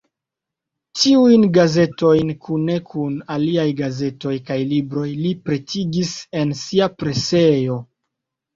Tiujn 1.01 1.43
gazetojn 1.57 2.31
kune 2.47 2.79
kun 2.93 3.13
aliaj 3.37 3.67
gazetoj 3.83 4.35
kaj 4.49 4.59
libroj 4.73 5.07
li 5.21 5.37
pretigis 5.45 6.17
en 6.43 6.59
sia 6.65 6.91
presejo. 6.99 7.81